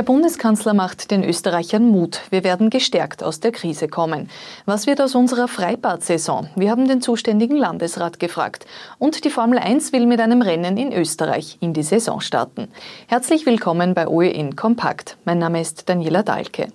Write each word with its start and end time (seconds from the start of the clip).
Der 0.00 0.06
Bundeskanzler 0.06 0.72
macht 0.72 1.10
den 1.10 1.22
Österreichern 1.22 1.86
Mut. 1.86 2.22
Wir 2.30 2.42
werden 2.42 2.70
gestärkt 2.70 3.22
aus 3.22 3.40
der 3.40 3.52
Krise 3.52 3.86
kommen. 3.86 4.30
Was 4.64 4.86
wird 4.86 4.98
aus 4.98 5.14
unserer 5.14 5.46
Freibad-Saison? 5.46 6.48
Wir 6.56 6.70
haben 6.70 6.88
den 6.88 7.02
zuständigen 7.02 7.58
Landesrat 7.58 8.18
gefragt. 8.18 8.64
Und 8.98 9.26
die 9.26 9.28
Formel 9.28 9.58
1 9.58 9.92
will 9.92 10.06
mit 10.06 10.22
einem 10.22 10.40
Rennen 10.40 10.78
in 10.78 10.90
Österreich 10.90 11.58
in 11.60 11.74
die 11.74 11.82
Saison 11.82 12.22
starten. 12.22 12.68
Herzlich 13.08 13.44
willkommen 13.44 13.92
bei 13.92 14.08
OEN 14.08 14.56
Kompakt. 14.56 15.18
Mein 15.26 15.38
Name 15.38 15.60
ist 15.60 15.90
Daniela 15.90 16.22
Dahlke. 16.22 16.68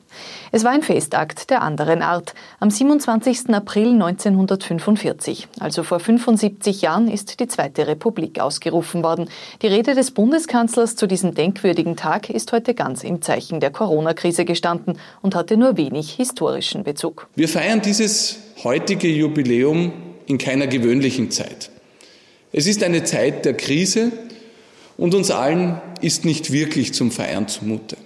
Es 0.51 0.63
war 0.63 0.71
ein 0.71 0.83
Festakt 0.83 1.49
der 1.49 1.61
anderen 1.61 2.01
Art. 2.01 2.33
Am 2.59 2.69
27. 2.69 3.49
April 3.49 3.93
1945, 3.93 5.47
also 5.59 5.83
vor 5.83 5.99
75 5.99 6.81
Jahren, 6.81 7.09
ist 7.09 7.39
die 7.39 7.47
Zweite 7.47 7.87
Republik 7.87 8.39
ausgerufen 8.39 9.03
worden. 9.03 9.29
Die 9.61 9.67
Rede 9.67 9.95
des 9.95 10.11
Bundeskanzlers 10.11 10.95
zu 10.95 11.07
diesem 11.07 11.33
denkwürdigen 11.33 11.98
Tag 11.98 12.30
ist 12.30 12.53
heute 12.53 12.73
ganz 12.73 13.03
im 13.03 13.14
Zeichen 13.21 13.59
der 13.59 13.71
Corona-Krise 13.71 14.45
gestanden 14.45 14.99
und 15.21 15.35
hatte 15.35 15.57
nur 15.57 15.77
wenig 15.77 16.11
historischen 16.13 16.83
Bezug. 16.83 17.27
Wir 17.35 17.49
feiern 17.49 17.81
dieses 17.81 18.38
heutige 18.63 19.07
Jubiläum 19.07 19.93
in 20.27 20.38
keiner 20.38 20.67
gewöhnlichen 20.67 21.31
Zeit. 21.31 21.69
Es 22.51 22.67
ist 22.67 22.83
eine 22.83 23.03
Zeit 23.03 23.45
der 23.45 23.55
Krise 23.55 24.11
und 24.97 25.13
uns 25.13 25.31
allen 25.31 25.81
ist 26.01 26.25
nicht 26.25 26.51
wirklich 26.51 26.93
zum 26.93 27.11
Feiern 27.11 27.47
zumute. 27.47 27.97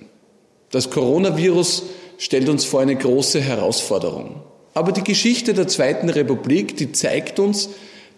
Das 0.71 0.89
Coronavirus 0.89 1.83
stellt 2.17 2.49
uns 2.49 2.65
vor 2.65 2.81
eine 2.81 2.95
große 2.95 3.41
Herausforderung. 3.41 4.41
Aber 4.73 4.91
die 4.91 5.03
Geschichte 5.03 5.53
der 5.53 5.67
Zweiten 5.67 6.09
Republik, 6.09 6.77
die 6.77 6.91
zeigt 6.91 7.39
uns, 7.39 7.69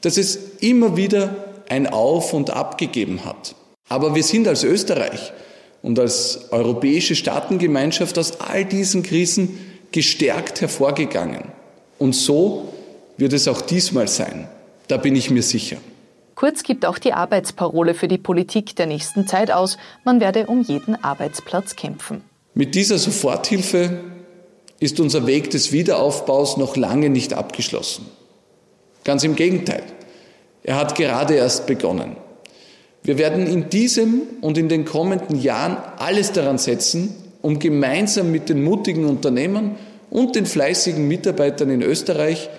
dass 0.01 0.17
es 0.17 0.37
immer 0.59 0.97
wieder 0.97 1.63
ein 1.69 1.87
Auf 1.87 2.33
und 2.33 2.49
Ab 2.49 2.77
gegeben 2.77 3.23
hat. 3.23 3.55
Aber 3.87 4.15
wir 4.15 4.23
sind 4.23 4.47
als 4.47 4.63
Österreich 4.63 5.31
und 5.81 5.99
als 5.99 6.51
europäische 6.51 7.15
Staatengemeinschaft 7.15 8.17
aus 8.17 8.39
all 8.39 8.65
diesen 8.65 9.03
Krisen 9.03 9.57
gestärkt 9.91 10.61
hervorgegangen. 10.61 11.43
Und 11.97 12.13
so 12.13 12.73
wird 13.17 13.33
es 13.33 13.47
auch 13.47 13.61
diesmal 13.61 14.07
sein. 14.07 14.47
Da 14.87 14.97
bin 14.97 15.15
ich 15.15 15.29
mir 15.29 15.43
sicher. 15.43 15.77
Kurz 16.35 16.63
gibt 16.63 16.85
auch 16.85 16.97
die 16.97 17.13
Arbeitsparole 17.13 17.93
für 17.93 18.07
die 18.07 18.17
Politik 18.17 18.75
der 18.75 18.87
nächsten 18.87 19.27
Zeit 19.27 19.51
aus, 19.51 19.77
man 20.03 20.19
werde 20.19 20.47
um 20.47 20.61
jeden 20.61 20.95
Arbeitsplatz 21.03 21.75
kämpfen. 21.75 22.23
Mit 22.53 22.73
dieser 22.73 22.97
Soforthilfe 22.97 24.01
ist 24.79 24.99
unser 24.99 25.27
Weg 25.27 25.51
des 25.51 25.71
Wiederaufbaus 25.71 26.57
noch 26.57 26.75
lange 26.75 27.09
nicht 27.09 27.33
abgeschlossen. 27.33 28.07
Ganz 29.03 29.23
im 29.23 29.35
Gegenteil. 29.35 29.83
Er 30.63 30.77
hat 30.77 30.95
gerade 30.95 31.35
erst 31.35 31.67
begonnen. 31.67 32.15
Wir 33.03 33.17
werden 33.17 33.47
in 33.47 33.69
diesem 33.69 34.21
und 34.41 34.57
in 34.57 34.69
den 34.69 34.85
kommenden 34.85 35.39
Jahren 35.41 35.77
alles 35.97 36.31
daran 36.31 36.57
setzen, 36.57 37.15
um 37.41 37.57
gemeinsam 37.57 38.31
mit 38.31 38.49
den 38.49 38.63
mutigen 38.63 39.05
Unternehmern 39.05 39.75
und 40.11 40.35
den 40.35 40.45
fleißigen 40.45 41.07
Mitarbeitern 41.07 41.69
in 41.71 41.81
Österreich 41.81 42.49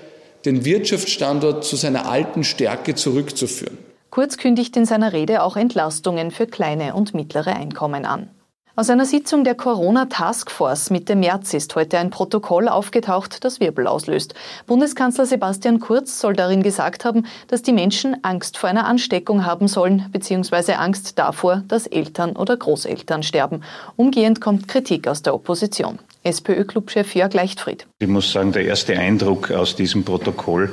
den 0.45 0.65
Wirtschaftsstandort 0.65 1.65
zu 1.65 1.77
seiner 1.77 2.09
alten 2.09 2.43
Stärke 2.43 2.97
zurückzuführen. 2.97 3.79
Kurz 4.11 4.37
kündigt 4.37 4.77
in 4.77 4.85
seiner 4.85 5.13
Rede 5.13 5.43
auch 5.43 5.57
Entlastungen 5.57 6.33
für 6.33 6.47
kleine 6.47 6.95
und 6.95 7.15
mittlere 7.15 7.55
Einkommen 7.55 8.05
an. 8.05 8.29
Aus 8.75 8.89
einer 8.89 9.05
Sitzung 9.05 9.45
der 9.45 9.55
Corona 9.55 10.07
Taskforce 10.07 10.89
Mitte 10.89 11.15
März 11.15 11.53
ist 11.53 11.75
heute 11.77 11.99
ein 11.99 12.09
Protokoll 12.09 12.69
aufgetaucht, 12.69 13.45
das 13.45 13.61
Wirbel 13.61 13.87
auslöst. 13.87 14.33
Bundeskanzler 14.67 15.27
Sebastian 15.27 15.79
Kurz 15.79 16.19
soll 16.19 16.33
darin 16.33 16.63
gesagt 16.63 17.05
haben, 17.05 17.27
dass 17.49 17.61
die 17.61 17.75
Menschen 17.75 18.17
Angst 18.25 18.57
vor 18.57 18.71
einer 18.71 18.87
Ansteckung 18.87 19.45
haben 19.45 19.69
sollen, 19.69 20.07
beziehungsweise 20.11 20.79
Angst 20.79 21.19
davor, 21.19 21.63
dass 21.69 21.87
Eltern 21.87 22.35
oder 22.35 22.57
Großeltern 22.57 23.23
sterben. 23.23 23.61
Umgehend 23.97 24.41
kommt 24.41 24.69
Kritik 24.69 25.07
aus 25.07 25.21
der 25.21 25.35
Opposition. 25.35 25.99
SPÖ-Clubchef 26.25 27.15
Jörg 27.15 27.35
Leichtfried. 27.35 27.87
Ich 27.99 28.09
muss 28.09 28.33
sagen, 28.33 28.53
der 28.53 28.65
erste 28.65 28.99
Eindruck 28.99 29.51
aus 29.51 29.77
diesem 29.77 30.03
Protokoll 30.03 30.73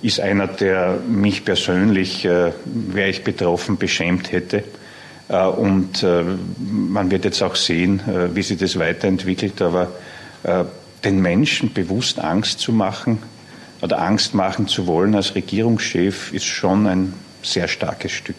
ist 0.00 0.18
einer, 0.18 0.46
der 0.46 0.98
mich 1.06 1.44
persönlich, 1.44 2.24
äh, 2.24 2.52
wäre 2.64 3.10
ich 3.10 3.22
betroffen, 3.22 3.76
beschämt 3.76 4.32
hätte. 4.32 4.64
Äh, 5.28 5.46
und 5.46 6.02
äh, 6.02 6.24
man 6.58 7.10
wird 7.10 7.24
jetzt 7.24 7.42
auch 7.42 7.56
sehen, 7.56 8.00
äh, 8.08 8.34
wie 8.34 8.42
sich 8.42 8.58
das 8.58 8.78
weiterentwickelt. 8.78 9.60
Aber 9.62 9.88
den 11.02 11.22
Menschen 11.22 11.72
bewusst 11.72 12.18
Angst 12.18 12.60
zu 12.60 12.70
machen 12.70 13.22
oder 13.80 14.02
Angst 14.02 14.34
machen 14.34 14.68
zu 14.68 14.86
wollen 14.86 15.14
als 15.14 15.34
Regierungschef 15.34 16.34
ist 16.34 16.44
schon 16.44 16.86
ein 16.86 17.14
sehr 17.42 17.66
starkes 17.66 18.12
Stück. 18.12 18.36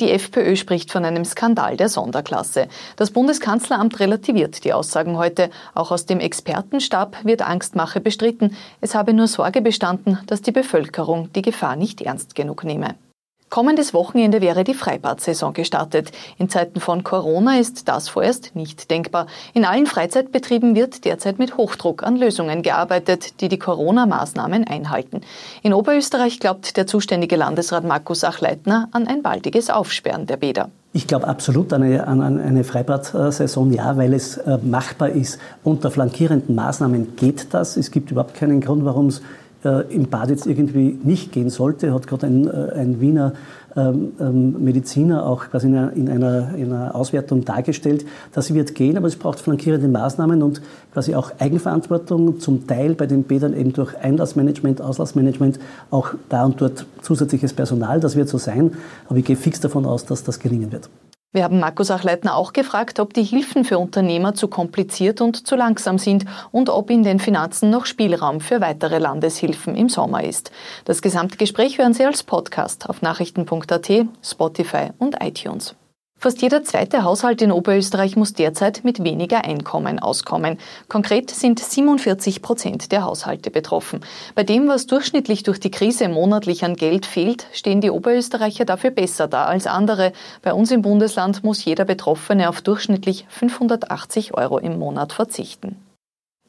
Die 0.00 0.10
FPÖ 0.10 0.56
spricht 0.56 0.90
von 0.90 1.04
einem 1.04 1.24
Skandal 1.24 1.76
der 1.76 1.88
Sonderklasse. 1.88 2.66
Das 2.96 3.12
Bundeskanzleramt 3.12 4.00
relativiert 4.00 4.64
die 4.64 4.72
Aussagen 4.72 5.16
heute. 5.16 5.50
Auch 5.72 5.92
aus 5.92 6.04
dem 6.04 6.18
Expertenstab 6.18 7.24
wird 7.24 7.42
Angstmache 7.42 8.00
bestritten. 8.00 8.56
Es 8.80 8.96
habe 8.96 9.14
nur 9.14 9.28
Sorge 9.28 9.62
bestanden, 9.62 10.18
dass 10.26 10.42
die 10.42 10.52
Bevölkerung 10.52 11.32
die 11.32 11.42
Gefahr 11.42 11.76
nicht 11.76 12.00
ernst 12.00 12.34
genug 12.34 12.64
nehme. 12.64 12.96
Kommendes 13.48 13.94
Wochenende 13.94 14.40
wäre 14.40 14.64
die 14.64 14.74
Freibad-Saison 14.74 15.52
gestartet. 15.52 16.10
In 16.36 16.48
Zeiten 16.48 16.80
von 16.80 17.04
Corona 17.04 17.60
ist 17.60 17.86
das 17.86 18.08
vorerst 18.08 18.56
nicht 18.56 18.90
denkbar. 18.90 19.28
In 19.54 19.64
allen 19.64 19.86
Freizeitbetrieben 19.86 20.74
wird 20.74 21.04
derzeit 21.04 21.38
mit 21.38 21.56
Hochdruck 21.56 22.02
an 22.02 22.16
Lösungen 22.16 22.62
gearbeitet, 22.62 23.40
die 23.40 23.48
die 23.48 23.58
Corona-Maßnahmen 23.58 24.64
einhalten. 24.64 25.20
In 25.62 25.74
Oberösterreich 25.74 26.40
glaubt 26.40 26.76
der 26.76 26.88
zuständige 26.88 27.36
Landesrat 27.36 27.84
Markus 27.84 28.24
Achleitner 28.24 28.88
an 28.90 29.06
ein 29.06 29.22
baldiges 29.22 29.70
Aufsperren 29.70 30.26
der 30.26 30.38
Bäder. 30.38 30.70
Ich 30.92 31.06
glaube 31.06 31.28
absolut 31.28 31.72
an 31.72 31.84
eine, 31.84 32.06
an 32.08 32.40
eine 32.40 32.64
Freibad-Saison, 32.64 33.72
ja, 33.72 33.96
weil 33.96 34.12
es 34.12 34.38
äh, 34.38 34.58
machbar 34.58 35.10
ist. 35.10 35.38
Unter 35.62 35.90
flankierenden 35.92 36.54
Maßnahmen 36.56 37.14
geht 37.16 37.54
das. 37.54 37.76
Es 37.76 37.92
gibt 37.92 38.10
überhaupt 38.10 38.34
keinen 38.34 38.60
Grund, 38.60 38.84
warum 38.84 39.06
es 39.06 39.20
im 39.64 40.08
Bad 40.08 40.30
jetzt 40.30 40.46
irgendwie 40.46 40.98
nicht 41.02 41.32
gehen 41.32 41.50
sollte, 41.50 41.92
hat 41.92 42.06
gerade 42.06 42.26
ein, 42.26 42.46
äh, 42.46 42.72
ein 42.74 43.00
Wiener 43.00 43.32
ähm, 43.76 44.12
ähm, 44.18 44.64
Mediziner 44.64 45.26
auch 45.26 45.50
quasi 45.50 45.66
in 45.66 45.76
einer, 45.76 45.92
in, 45.92 46.08
einer, 46.08 46.54
in 46.54 46.72
einer 46.72 46.94
Auswertung 46.94 47.44
dargestellt. 47.44 48.06
Das 48.32 48.54
wird 48.54 48.74
gehen, 48.74 48.96
aber 48.96 49.06
es 49.06 49.16
braucht 49.16 49.38
flankierende 49.38 49.86
Maßnahmen 49.86 50.42
und 50.42 50.62
quasi 50.94 51.14
auch 51.14 51.32
Eigenverantwortung, 51.38 52.40
zum 52.40 52.66
Teil 52.66 52.94
bei 52.94 53.06
den 53.06 53.24
Bädern 53.24 53.54
eben 53.54 53.74
durch 53.74 53.94
Einlassmanagement, 53.98 54.80
Auslassmanagement, 54.80 55.58
auch 55.90 56.14
da 56.30 56.46
und 56.46 56.58
dort 56.58 56.86
zusätzliches 57.02 57.52
Personal. 57.52 58.00
Das 58.00 58.16
wird 58.16 58.30
so 58.30 58.38
sein, 58.38 58.72
aber 59.08 59.18
ich 59.18 59.26
gehe 59.26 59.36
fix 59.36 59.60
davon 59.60 59.84
aus, 59.84 60.06
dass 60.06 60.24
das 60.24 60.38
gelingen 60.38 60.72
wird. 60.72 60.88
Wir 61.32 61.44
haben 61.44 61.60
Markus 61.60 61.90
Achleitner 61.90 62.34
auch 62.34 62.52
gefragt, 62.52 62.98
ob 62.98 63.12
die 63.12 63.22
Hilfen 63.22 63.64
für 63.64 63.78
Unternehmer 63.78 64.34
zu 64.34 64.48
kompliziert 64.48 65.20
und 65.20 65.46
zu 65.46 65.54
langsam 65.54 65.98
sind 65.98 66.24
und 66.50 66.70
ob 66.70 66.88
in 66.90 67.02
den 67.02 67.18
Finanzen 67.18 67.68
noch 67.68 67.84
Spielraum 67.84 68.40
für 68.40 68.60
weitere 68.60 68.98
Landeshilfen 68.98 69.76
im 69.76 69.88
Sommer 69.88 70.24
ist. 70.24 70.50
Das 70.86 71.02
gesamte 71.02 71.36
Gespräch 71.36 71.78
hören 71.78 71.92
Sie 71.92 72.06
als 72.06 72.22
Podcast 72.22 72.88
auf 72.88 73.02
nachrichten.at, 73.02 73.90
Spotify 74.22 74.90
und 74.98 75.22
iTunes. 75.22 75.74
Fast 76.26 76.42
jeder 76.42 76.64
zweite 76.64 77.04
Haushalt 77.04 77.40
in 77.40 77.52
Oberösterreich 77.52 78.16
muss 78.16 78.32
derzeit 78.32 78.82
mit 78.82 79.04
weniger 79.04 79.44
Einkommen 79.44 80.00
auskommen. 80.00 80.58
Konkret 80.88 81.30
sind 81.30 81.60
47 81.60 82.42
Prozent 82.42 82.90
der 82.90 83.04
Haushalte 83.04 83.52
betroffen. 83.52 84.00
Bei 84.34 84.42
dem, 84.42 84.66
was 84.66 84.88
durchschnittlich 84.88 85.44
durch 85.44 85.60
die 85.60 85.70
Krise 85.70 86.08
monatlich 86.08 86.64
an 86.64 86.74
Geld 86.74 87.06
fehlt, 87.06 87.46
stehen 87.52 87.80
die 87.80 87.90
Oberösterreicher 87.90 88.64
dafür 88.64 88.90
besser 88.90 89.28
da 89.28 89.44
als 89.44 89.68
andere. 89.68 90.12
Bei 90.42 90.52
uns 90.52 90.72
im 90.72 90.82
Bundesland 90.82 91.44
muss 91.44 91.64
jeder 91.64 91.84
Betroffene 91.84 92.48
auf 92.48 92.60
durchschnittlich 92.60 93.24
580 93.28 94.34
Euro 94.34 94.58
im 94.58 94.80
Monat 94.80 95.12
verzichten. 95.12 95.76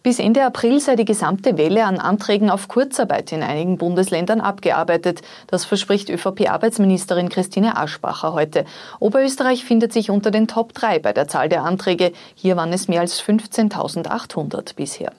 Bis 0.08 0.20
Ende 0.20 0.46
April 0.46 0.80
sei 0.80 0.96
die 0.96 1.04
gesamte 1.04 1.58
Welle 1.58 1.84
an 1.84 2.00
Anträgen 2.00 2.50
auf 2.50 2.70
Kurzarbeit 2.70 3.34
in 3.34 3.44
einigen 3.44 3.78
Bundesländern 3.78 4.40
abgearbeitet. 4.40 5.22
Das 5.48 5.66
verspricht 5.66 6.10
ÖVP-Arbeitsministerin 6.10 7.28
Christine 7.28 7.76
Aschbacher 7.76 8.32
heute. 8.32 8.64
Oberösterreich 9.02 9.66
findet 9.66 9.92
sich 9.92 10.10
unter 10.10 10.32
den 10.32 10.48
Top 10.48 10.72
3 10.74 11.00
bei 11.00 11.12
der 11.12 11.28
Zahl 11.28 11.50
der 11.50 11.66
Anträge. 11.66 12.14
Hier 12.36 12.56
waren 12.56 12.72
es 12.72 12.88
mehr 12.88 13.02
als 13.02 13.22
15.800 13.22 14.78
bisher. 14.78 15.12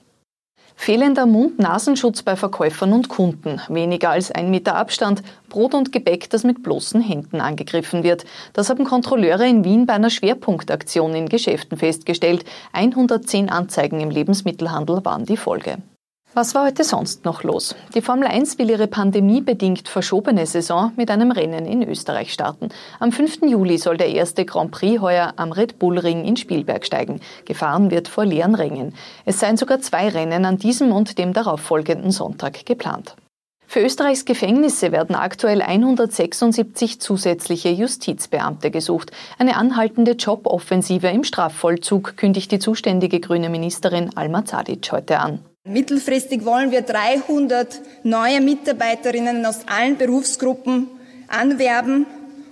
Fehlender 0.80 1.26
Mund-Nasenschutz 1.26 2.22
bei 2.22 2.36
Verkäufern 2.36 2.92
und 2.92 3.08
Kunden, 3.08 3.60
weniger 3.69 4.10
als 4.10 4.30
ein 4.30 4.48
Meter 4.48 4.76
Abstand, 4.76 5.22
Brot 5.48 5.75
und 5.75 5.90
Gebäck, 5.90 6.30
das 6.30 6.44
mit 6.44 6.62
bloßen 6.62 7.00
Händen 7.00 7.40
angegriffen 7.40 8.04
wird. 8.04 8.25
Das 8.52 8.70
haben 8.70 8.84
Kontrolleure 8.84 9.46
in 9.46 9.64
Wien 9.64 9.86
bei 9.86 9.94
einer 9.94 10.08
Schwerpunktaktion 10.08 11.14
in 11.14 11.28
Geschäften 11.28 11.76
festgestellt. 11.76 12.44
110 12.72 13.50
Anzeigen 13.50 14.00
im 14.00 14.10
Lebensmittelhandel 14.10 15.04
waren 15.04 15.26
die 15.26 15.36
Folge. 15.36 15.78
Was 16.34 16.54
war 16.54 16.66
heute 16.66 16.84
sonst 16.84 17.25
noch 17.25 17.42
los? 17.42 17.75
Die 17.94 18.02
Formel 18.02 18.28
1 18.28 18.58
will 18.58 18.69
ihre 18.69 18.86
pandemiebedingt 18.86 19.88
verschobene 19.88 20.44
Saison 20.44 20.92
mit 20.94 21.10
einem 21.10 21.30
Rennen 21.30 21.64
in 21.64 21.82
Österreich 21.82 22.34
starten. 22.34 22.69
Am 23.00 23.12
5. 23.12 23.42
Juli 23.46 23.78
soll 23.78 23.96
der 23.96 24.10
erste 24.10 24.44
Grand 24.44 24.70
Prix 24.70 25.00
heuer 25.00 25.32
am 25.36 25.52
Red 25.52 25.78
Bull 25.78 25.98
Ring 25.98 26.25
in 26.25 26.36
Spielberg 26.36 26.84
steigen. 26.84 27.20
Gefahren 27.46 27.90
wird 27.90 28.08
vor 28.08 28.26
leeren 28.26 28.54
Rängen. 28.54 28.94
Es 29.25 29.40
seien 29.40 29.56
sogar 29.56 29.80
zwei 29.80 30.10
Rennen 30.10 30.44
an 30.44 30.58
diesem 30.58 30.92
und 30.92 31.19
dem 31.19 31.32
darauffolgenden 31.32 32.10
Sonntag 32.10 32.66
geplant. 32.66 33.16
Für 33.66 33.81
Österreichs 33.81 34.26
Gefängnisse 34.26 34.92
werden 34.92 35.16
aktuell 35.16 35.62
176 35.62 37.00
zusätzliche 37.00 37.70
Justizbeamte 37.70 38.70
gesucht. 38.70 39.12
Eine 39.38 39.56
anhaltende 39.56 40.12
Joboffensive 40.12 41.08
im 41.08 41.24
Strafvollzug 41.24 42.16
kündigt 42.16 42.52
die 42.52 42.58
zuständige 42.58 43.19
grüne 43.19 43.48
Ministerin 43.48 44.16
Alma 44.16 44.44
Zadic 44.44 44.92
heute 44.92 45.20
an. 45.20 45.40
Mittelfristig 45.69 46.44
wollen 46.44 46.70
wir 46.70 46.82
300 46.82 47.81
neue 48.03 48.41
Mitarbeiterinnen 48.41 49.44
aus 49.44 49.61
allen 49.67 49.99
Berufsgruppen 49.99 50.88
anwerben 51.29 52.06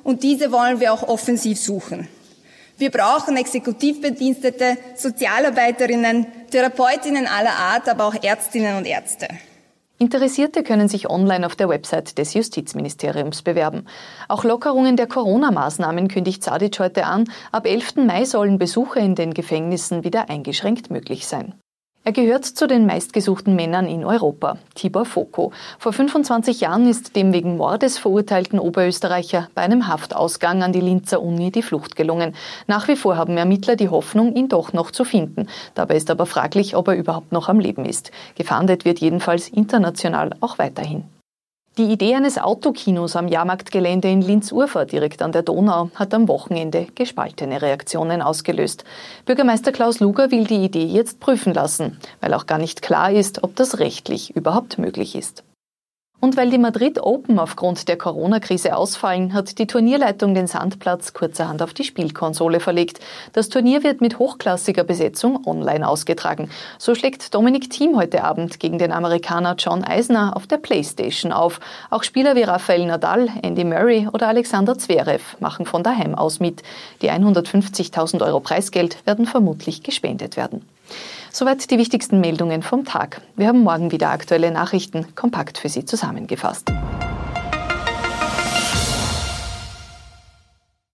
und 0.04 0.22
diese 0.22 0.52
wollen 0.52 0.80
wir 0.80 0.92
auch 0.92 1.02
offensiv 1.02 1.58
suchen. 1.58 2.08
Wir 2.78 2.90
brauchen 2.90 3.38
Exekutivbedienstete, 3.38 4.76
Sozialarbeiterinnen, 4.96 6.26
Therapeutinnen 6.50 7.26
aller 7.26 7.54
Art, 7.54 7.88
aber 7.88 8.04
auch 8.04 8.22
Ärztinnen 8.22 8.76
und 8.76 8.86
Ärzte. 8.86 9.28
Interessierte 9.98 10.62
können 10.62 10.88
sich 10.88 11.08
online 11.08 11.46
auf 11.46 11.56
der 11.56 11.70
Website 11.70 12.18
des 12.18 12.34
Justizministeriums 12.34 13.40
bewerben. 13.40 13.86
Auch 14.28 14.44
Lockerungen 14.44 14.96
der 14.96 15.06
Corona-Maßnahmen 15.06 16.08
kündigt 16.08 16.44
Sadic 16.44 16.78
heute 16.80 17.06
an. 17.06 17.30
Ab 17.50 17.66
11. 17.66 17.96
Mai 17.96 18.26
sollen 18.26 18.58
Besuche 18.58 19.00
in 19.00 19.14
den 19.14 19.32
Gefängnissen 19.32 20.04
wieder 20.04 20.28
eingeschränkt 20.28 20.90
möglich 20.90 21.26
sein. 21.26 21.54
Er 22.06 22.12
gehört 22.12 22.44
zu 22.44 22.68
den 22.68 22.86
meistgesuchten 22.86 23.56
Männern 23.56 23.88
in 23.88 24.04
Europa, 24.04 24.58
Tibor 24.76 25.06
Foko. 25.06 25.50
Vor 25.80 25.92
25 25.92 26.60
Jahren 26.60 26.88
ist 26.88 27.16
dem 27.16 27.32
wegen 27.32 27.56
Mordes 27.56 27.98
verurteilten 27.98 28.60
Oberösterreicher 28.60 29.48
bei 29.56 29.62
einem 29.62 29.88
Haftausgang 29.88 30.62
an 30.62 30.72
die 30.72 30.80
Linzer 30.80 31.20
Uni 31.20 31.50
die 31.50 31.62
Flucht 31.62 31.96
gelungen. 31.96 32.36
Nach 32.68 32.86
wie 32.86 32.94
vor 32.94 33.16
haben 33.16 33.36
Ermittler 33.36 33.74
die 33.74 33.88
Hoffnung, 33.88 34.36
ihn 34.36 34.48
doch 34.48 34.72
noch 34.72 34.92
zu 34.92 35.02
finden. 35.02 35.48
Dabei 35.74 35.96
ist 35.96 36.08
aber 36.08 36.26
fraglich, 36.26 36.76
ob 36.76 36.86
er 36.86 36.94
überhaupt 36.94 37.32
noch 37.32 37.48
am 37.48 37.58
Leben 37.58 37.84
ist. 37.84 38.12
Gefahndet 38.36 38.84
wird 38.84 39.00
jedenfalls 39.00 39.48
international 39.48 40.30
auch 40.38 40.58
weiterhin. 40.58 41.15
Die 41.78 41.92
Idee 41.92 42.14
eines 42.14 42.38
Autokinos 42.38 43.16
am 43.16 43.28
Jahrmarktgelände 43.28 44.08
in 44.08 44.22
Linz-Urfer 44.22 44.86
direkt 44.86 45.20
an 45.20 45.32
der 45.32 45.42
Donau 45.42 45.90
hat 45.94 46.14
am 46.14 46.26
Wochenende 46.26 46.86
gespaltene 46.94 47.60
Reaktionen 47.60 48.22
ausgelöst. 48.22 48.84
Bürgermeister 49.26 49.72
Klaus 49.72 50.00
Luger 50.00 50.30
will 50.30 50.44
die 50.44 50.64
Idee 50.64 50.86
jetzt 50.86 51.20
prüfen 51.20 51.52
lassen, 51.52 51.98
weil 52.22 52.32
auch 52.32 52.46
gar 52.46 52.56
nicht 52.56 52.80
klar 52.80 53.12
ist, 53.12 53.44
ob 53.44 53.56
das 53.56 53.78
rechtlich 53.78 54.34
überhaupt 54.34 54.78
möglich 54.78 55.14
ist. 55.14 55.44
Und 56.18 56.38
weil 56.38 56.48
die 56.48 56.58
Madrid 56.58 56.98
Open 56.98 57.38
aufgrund 57.38 57.88
der 57.88 57.98
Corona-Krise 57.98 58.74
ausfallen, 58.74 59.34
hat 59.34 59.58
die 59.58 59.66
Turnierleitung 59.66 60.34
den 60.34 60.46
Sandplatz 60.46 61.12
kurzerhand 61.12 61.60
auf 61.60 61.74
die 61.74 61.84
Spielkonsole 61.84 62.58
verlegt. 62.58 63.00
Das 63.34 63.50
Turnier 63.50 63.84
wird 63.84 64.00
mit 64.00 64.18
hochklassiger 64.18 64.82
Besetzung 64.82 65.46
online 65.46 65.86
ausgetragen. 65.86 66.48
So 66.78 66.94
schlägt 66.94 67.34
Dominik 67.34 67.68
Thiem 67.68 67.96
heute 67.96 68.24
Abend 68.24 68.58
gegen 68.60 68.78
den 68.78 68.92
Amerikaner 68.92 69.56
John 69.58 69.84
Eisner 69.84 70.34
auf 70.36 70.46
der 70.46 70.56
Playstation 70.56 71.32
auf. 71.32 71.60
Auch 71.90 72.02
Spieler 72.02 72.34
wie 72.34 72.44
Rafael 72.44 72.86
Nadal, 72.86 73.28
Andy 73.42 73.64
Murray 73.64 74.08
oder 74.10 74.28
Alexander 74.28 74.78
Zverev 74.78 75.36
machen 75.40 75.66
von 75.66 75.82
daheim 75.82 76.14
aus 76.14 76.40
mit. 76.40 76.62
Die 77.02 77.10
150.000 77.10 78.24
Euro 78.24 78.40
Preisgeld 78.40 79.04
werden 79.06 79.26
vermutlich 79.26 79.82
gespendet 79.82 80.38
werden. 80.38 80.66
Soweit 81.38 81.70
die 81.70 81.76
wichtigsten 81.76 82.22
Meldungen 82.22 82.62
vom 82.62 82.86
Tag. 82.86 83.20
Wir 83.36 83.48
haben 83.48 83.60
morgen 83.60 83.92
wieder 83.92 84.08
aktuelle 84.08 84.50
Nachrichten 84.50 85.14
kompakt 85.14 85.58
für 85.58 85.68
Sie 85.68 85.84
zusammengefasst. 85.84 86.72